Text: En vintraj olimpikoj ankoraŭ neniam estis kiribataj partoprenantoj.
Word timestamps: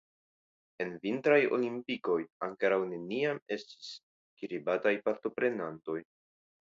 En 0.85 0.93
vintraj 1.03 1.35
olimpikoj 1.57 2.17
ankoraŭ 2.47 2.79
neniam 2.93 3.43
estis 3.57 3.93
kiribataj 4.41 4.95
partoprenantoj. 5.11 5.99